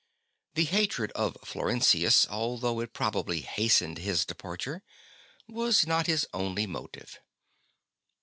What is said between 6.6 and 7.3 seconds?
motive.